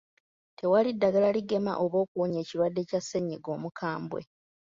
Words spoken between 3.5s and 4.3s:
omukambwe.